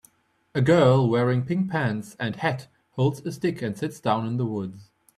[0.55, 4.47] A girl wearing pink pants and hat holds a stick and sits down in the
[4.47, 4.89] woods.